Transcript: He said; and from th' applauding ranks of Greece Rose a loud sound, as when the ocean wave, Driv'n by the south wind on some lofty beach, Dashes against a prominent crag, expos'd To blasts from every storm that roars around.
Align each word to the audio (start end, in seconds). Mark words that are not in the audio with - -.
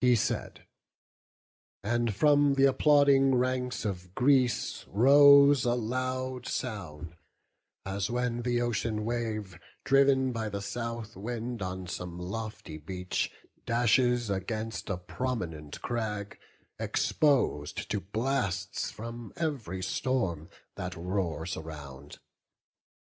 He 0.00 0.16
said; 0.16 0.66
and 1.84 2.12
from 2.12 2.56
th' 2.56 2.64
applauding 2.66 3.36
ranks 3.36 3.84
of 3.84 4.12
Greece 4.12 4.84
Rose 4.88 5.64
a 5.64 5.74
loud 5.76 6.48
sound, 6.48 7.14
as 7.84 8.10
when 8.10 8.42
the 8.42 8.60
ocean 8.60 9.04
wave, 9.04 9.60
Driv'n 9.84 10.32
by 10.32 10.48
the 10.48 10.60
south 10.60 11.14
wind 11.14 11.62
on 11.62 11.86
some 11.86 12.18
lofty 12.18 12.76
beach, 12.76 13.30
Dashes 13.64 14.30
against 14.30 14.90
a 14.90 14.96
prominent 14.96 15.80
crag, 15.80 16.40
expos'd 16.80 17.88
To 17.88 18.00
blasts 18.00 18.90
from 18.90 19.32
every 19.36 19.80
storm 19.80 20.48
that 20.74 20.96
roars 20.96 21.56
around. 21.56 22.18